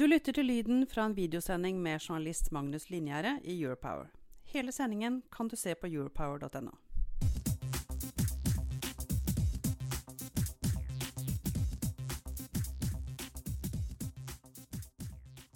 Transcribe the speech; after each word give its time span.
Du 0.00 0.06
lytter 0.08 0.32
til 0.32 0.46
lyden 0.48 0.86
fra 0.88 1.02
en 1.04 1.12
videosending 1.12 1.76
med 1.84 2.00
journalist 2.00 2.46
Magnus 2.56 2.86
Linjære 2.88 3.34
i 3.44 3.58
Europower. 3.60 4.06
Hele 4.48 4.72
sendingen 4.72 5.18
kan 5.28 5.50
du 5.50 5.58
se 5.60 5.74
på 5.76 5.90
europower.no. 5.90 6.72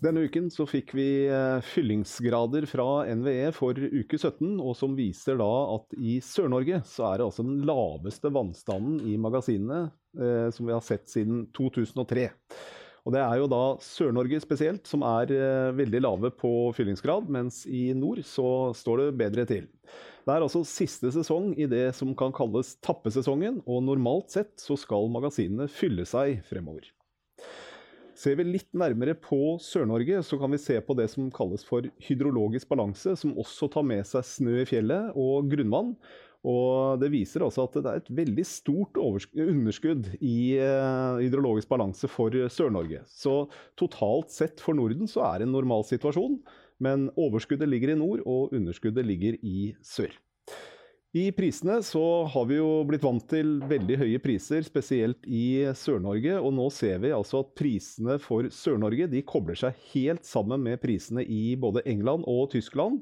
Denne 0.04 0.26
uken 0.28 0.52
så 0.52 0.68
fikk 0.68 0.92
vi 0.92 1.08
eh, 1.24 1.64
fyllingsgrader 1.64 2.68
fra 2.68 3.08
NVE 3.16 3.48
for 3.56 3.80
uke 3.80 4.20
17, 4.20 4.60
og 4.60 4.76
som 4.76 4.92
viser 5.00 5.40
da 5.40 5.50
at 5.78 5.96
i 5.96 6.20
Sør-Norge 6.20 6.84
så 6.84 7.14
er 7.14 7.22
det 7.22 7.30
altså 7.32 7.48
den 7.48 7.64
laveste 7.64 8.28
vannstanden 8.28 9.00
i 9.08 9.16
magasinene 9.16 9.86
eh, 10.20 10.50
som 10.52 10.68
vi 10.68 10.76
har 10.76 10.84
sett 10.84 11.08
siden 11.08 11.46
2003. 11.56 12.28
Og 13.04 13.12
Det 13.12 13.20
er 13.20 13.36
jo 13.36 13.48
da 13.52 13.62
Sør-Norge 13.84 14.40
spesielt 14.40 14.88
som 14.88 15.04
er 15.04 15.28
eh, 15.34 15.74
veldig 15.76 16.00
lave 16.00 16.30
på 16.32 16.72
fyllingsgrad, 16.76 17.28
mens 17.28 17.64
i 17.68 17.90
nord 17.92 18.22
så 18.24 18.72
står 18.76 19.02
det 19.02 19.08
bedre 19.20 19.44
til. 19.48 19.68
Det 20.24 20.32
er 20.32 20.40
altså 20.40 20.62
siste 20.64 21.10
sesong 21.12 21.50
i 21.60 21.68
det 21.68 21.90
som 21.98 22.14
kan 22.16 22.32
kalles 22.32 22.72
tappesesongen, 22.80 23.60
og 23.68 23.84
normalt 23.84 24.32
sett 24.32 24.56
så 24.56 24.78
skal 24.80 25.12
magasinene 25.12 25.68
fylle 25.68 26.08
seg 26.08 26.40
fremover. 26.48 26.88
Ser 28.16 28.38
vi 28.38 28.46
litt 28.46 28.70
nærmere 28.72 29.12
på 29.18 29.58
Sør-Norge, 29.60 30.22
så 30.24 30.38
kan 30.40 30.54
vi 30.54 30.62
se 30.62 30.78
på 30.80 30.96
det 30.96 31.10
som 31.12 31.28
kalles 31.34 31.66
for 31.66 31.84
hydrologisk 32.06 32.70
balanse, 32.70 33.16
som 33.20 33.34
også 33.36 33.68
tar 33.74 33.84
med 33.84 34.06
seg 34.08 34.24
snø 34.24 34.60
i 34.62 34.68
fjellet 34.70 35.12
og 35.18 35.50
grunnvann. 35.52 35.92
Og 36.44 37.00
det 37.00 37.08
viser 37.14 37.46
også 37.46 37.64
at 37.64 37.78
det 37.78 37.90
er 37.90 38.02
et 38.02 38.12
veldig 38.18 38.44
stort 38.44 38.98
underskudd 39.00 40.10
i 40.20 40.60
uh, 40.60 41.16
hydrologisk 41.22 41.70
balanse 41.70 42.10
for 42.12 42.36
Sør-Norge. 42.52 43.00
Så 43.08 43.46
totalt 43.80 44.34
sett 44.34 44.60
for 44.60 44.76
Norden 44.76 45.08
så 45.10 45.24
er 45.30 45.40
det 45.40 45.48
en 45.48 45.56
normal 45.56 45.86
situasjon, 45.88 46.36
men 46.84 47.08
overskuddet 47.16 47.70
ligger 47.70 47.94
i 47.94 47.98
nord, 47.98 48.20
og 48.28 48.52
underskuddet 48.52 49.06
ligger 49.08 49.40
i 49.40 49.72
sør. 49.80 50.12
I 51.14 51.28
prisene 51.30 51.76
så 51.86 52.02
har 52.26 52.46
vi 52.50 52.56
jo 52.56 52.80
blitt 52.88 53.04
vant 53.06 53.22
til 53.30 53.60
veldig 53.70 54.00
høye 54.00 54.18
priser, 54.18 54.64
spesielt 54.66 55.22
i 55.30 55.62
Sør-Norge. 55.78 56.40
Og 56.42 56.50
nå 56.56 56.66
ser 56.74 56.98
vi 57.04 57.12
altså 57.14 57.44
at 57.44 57.52
prisene 57.54 58.16
for 58.18 58.48
Sør-Norge 58.50 59.06
de 59.12 59.22
kobler 59.22 59.58
seg 59.60 59.78
helt 59.92 60.26
sammen 60.26 60.64
med 60.66 60.82
prisene 60.82 61.22
i 61.22 61.54
både 61.54 61.84
England 61.86 62.26
og 62.26 62.48
Tyskland. 62.56 62.98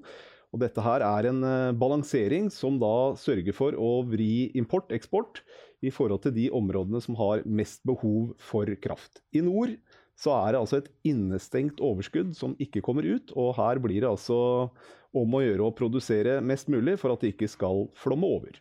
Og 0.53 0.61
dette 0.61 0.84
her 0.84 1.05
er 1.06 1.28
en 1.31 1.42
eh, 1.48 1.75
balansering 1.77 2.50
som 2.53 2.77
da 2.81 3.12
sørger 3.19 3.56
for 3.56 3.77
å 3.77 4.03
vri 4.05 4.50
import-eksport 4.59 5.41
i 5.83 5.91
forhold 5.91 6.27
til 6.27 6.34
de 6.36 6.48
områdene 6.55 7.00
som 7.03 7.17
har 7.19 7.44
mest 7.48 7.81
behov 7.89 8.34
for 8.41 8.69
kraft. 8.84 9.22
I 9.33 9.42
nord 9.44 9.78
så 10.19 10.34
er 10.36 10.53
det 10.53 10.61
altså 10.61 10.83
et 10.83 10.91
innestengt 11.09 11.81
overskudd 11.83 12.34
som 12.36 12.53
ikke 12.62 12.83
kommer 12.84 13.06
ut, 13.09 13.33
og 13.33 13.56
her 13.56 13.81
blir 13.83 14.05
det 14.05 14.11
altså 14.11 14.36
om 15.12 15.34
å 15.36 15.41
gjøre 15.42 15.64
å 15.64 15.77
produsere 15.77 16.36
mest 16.44 16.69
mulig 16.72 16.98
for 17.00 17.14
at 17.14 17.25
det 17.25 17.33
ikke 17.34 17.50
skal 17.50 17.89
flomme 17.98 18.28
over. 18.28 18.61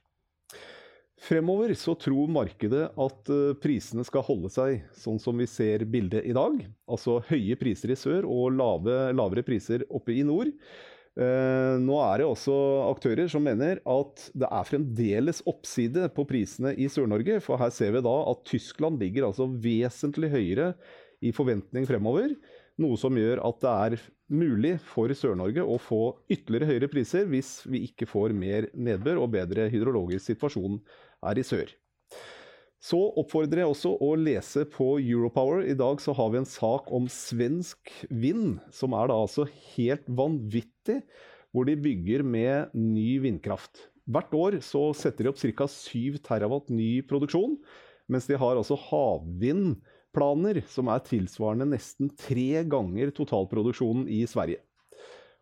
Fremover 1.22 1.70
så 1.78 1.94
tror 2.02 2.31
markedet 2.33 2.88
at 2.98 3.30
eh, 3.30 3.52
prisene 3.61 4.05
skal 4.08 4.23
holde 4.26 4.49
seg 4.49 4.87
sånn 4.98 5.20
som 5.21 5.37
vi 5.37 5.45
ser 5.45 5.83
bildet 5.86 6.26
i 6.26 6.33
dag. 6.33 6.55
Altså 6.89 7.20
høye 7.27 7.60
priser 7.61 7.93
i 7.93 7.99
sør 7.99 8.26
og 8.26 8.55
lave, 8.58 9.11
lavere 9.14 9.45
priser 9.45 9.86
oppe 9.93 10.16
i 10.16 10.23
nord. 10.26 10.49
Eh, 11.20 11.76
nå 11.83 11.98
er 12.05 12.22
det 12.22 12.27
også 12.30 12.55
aktører 12.88 13.27
som 13.32 13.44
mener 13.44 13.82
at 13.83 14.23
det 14.32 14.48
er 14.48 14.67
fremdeles 14.70 15.42
oppside 15.49 16.08
på 16.16 16.23
prisene 16.30 16.72
i 16.80 16.88
Sør-Norge. 16.92 17.42
For 17.44 17.60
her 17.60 17.73
ser 17.76 17.92
vi 17.98 18.04
da 18.05 18.16
at 18.32 18.45
Tyskland 18.48 19.02
ligger 19.02 19.27
altså 19.27 19.49
vesentlig 19.52 20.32
høyere 20.32 20.72
i 21.22 21.33
forventning 21.36 21.88
fremover. 21.89 22.33
Noe 22.82 22.98
som 22.98 23.17
gjør 23.20 23.44
at 23.44 23.60
det 23.61 23.76
er 23.76 24.08
mulig 24.32 24.77
for 24.88 25.11
Sør-Norge 25.11 25.66
å 25.67 25.76
få 25.82 26.02
ytterligere 26.32 26.72
høyere 26.72 26.92
priser 26.92 27.28
hvis 27.30 27.60
vi 27.67 27.83
ikke 27.89 28.08
får 28.10 28.33
mer 28.38 28.72
nedbør 28.72 29.26
og 29.26 29.33
bedre 29.36 29.67
hydrologisk 29.73 30.32
situasjon 30.32 30.80
her 31.28 31.42
i 31.42 31.45
sør. 31.45 31.67
Så 32.81 32.97
oppfordrer 33.21 33.61
jeg 33.61 33.69
også 33.75 33.92
å 34.02 34.15
lese 34.17 34.64
på 34.73 34.95
Europower. 34.97 35.61
I 35.69 35.77
dag 35.77 36.02
så 36.02 36.15
har 36.17 36.31
vi 36.33 36.39
en 36.39 36.49
sak 36.49 36.87
om 36.89 37.05
svensk 37.14 37.92
vind, 38.09 38.58
som 38.73 38.95
er 38.97 39.11
da 39.11 39.19
altså 39.21 39.45
helt 39.75 40.08
vanvittig, 40.09 40.97
hvor 41.53 41.69
de 41.69 41.77
bygger 41.77 42.25
med 42.25 42.73
ny 42.73 43.19
vindkraft. 43.21 43.86
Hvert 44.09 44.33
år 44.33 44.58
så 44.65 44.87
setter 44.97 45.27
de 45.27 45.30
opp 45.30 45.37
ca. 45.37 45.67
7 45.69 46.17
terawatt 46.25 46.73
ny 46.73 47.03
produksjon, 47.05 47.53
mens 48.09 48.25
de 48.25 48.39
har 48.42 48.58
altså 48.58 48.80
havvindplaner 48.89 50.63
som 50.71 50.89
er 50.89 51.05
tilsvarende 51.05 51.69
nesten 51.75 52.09
tre 52.17 52.65
ganger 52.65 53.13
totalproduksjonen 53.13 54.09
i 54.09 54.23
Sverige. 54.25 54.63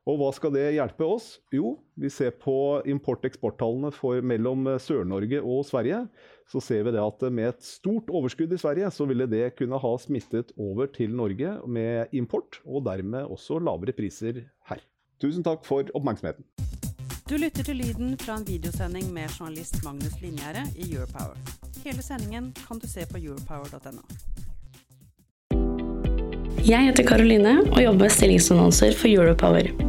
Og 0.09 0.18
hva 0.18 0.30
skal 0.34 0.53
det 0.56 0.64
hjelpe 0.74 1.06
oss? 1.06 1.36
Jo, 1.53 1.75
vi 2.00 2.09
ser 2.09 2.31
på 2.42 2.81
import-eksporttallene 2.90 3.92
mellom 4.25 4.66
Sør-Norge 4.81 5.42
og 5.44 5.68
Sverige. 5.68 6.00
Så 6.50 6.62
ser 6.66 6.88
vi 6.88 6.96
det 6.96 7.03
at 7.03 7.25
med 7.30 7.52
et 7.52 7.62
stort 7.66 8.09
overskudd 8.09 8.56
i 8.56 8.58
Sverige, 8.58 8.90
så 8.90 9.06
ville 9.06 9.28
det 9.30 9.53
kunne 9.59 9.78
ha 9.78 9.92
smittet 10.02 10.56
over 10.58 10.90
til 10.90 11.14
Norge 11.14 11.59
med 11.69 12.16
import, 12.18 12.58
og 12.66 12.88
dermed 12.88 13.30
også 13.30 13.59
lavere 13.62 13.94
priser 13.94 14.48
her. 14.72 14.81
Tusen 15.22 15.46
takk 15.46 15.68
for 15.68 15.86
oppmerksomheten. 15.94 16.48
Du 17.30 17.36
lytter 17.38 17.62
til 17.68 17.78
lyden 17.78 18.16
fra 18.18 18.40
en 18.40 18.48
videosending 18.48 19.12
med 19.14 19.30
journalist 19.30 19.78
Magnus 19.86 20.16
Linjære 20.24 20.64
i 20.74 20.88
Europower. 20.96 21.38
Hele 21.84 22.02
sendingen 22.02 22.50
kan 22.64 22.81
du 22.81 22.90
se 22.90 23.06
på 23.12 23.22
europower.no. 23.22 24.02
Jeg 26.66 26.90
heter 26.90 27.06
Karoline 27.08 27.53
og 27.69 27.78
jobber 27.84 28.09
med 28.09 28.18
stillingsannonser 28.18 28.98
for 28.98 29.08
Europower. 29.14 29.88